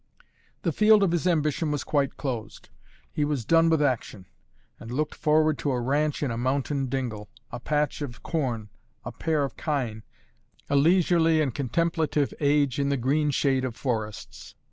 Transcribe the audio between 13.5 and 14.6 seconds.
of forests.